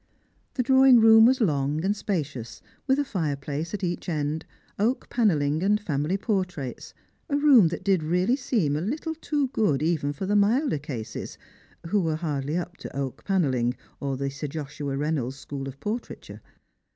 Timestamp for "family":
5.79-6.17